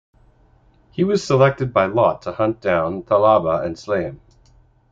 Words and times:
He 0.89 1.03
was 1.03 1.23
selected 1.23 1.71
by 1.73 1.85
lot 1.85 2.23
to 2.23 2.31
hunt 2.31 2.59
down 2.59 3.03
Thal'aba 3.03 3.63
and 3.63 3.77
slay 3.77 4.01
him. 4.01 4.19